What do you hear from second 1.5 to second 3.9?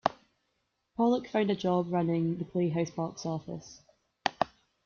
a job running the Playhouse Box Office.